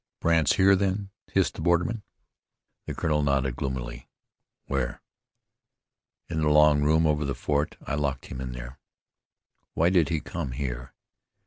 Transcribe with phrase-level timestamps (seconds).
[0.19, 2.01] "Brandt's here, then?" hissed the borderman.
[2.87, 4.09] The colonel nodded gloomily.
[4.65, 4.99] "Where?"
[6.27, 7.77] "In the long room over the fort.
[7.85, 8.79] I locked him in there."
[9.75, 10.95] "Why did he come here?"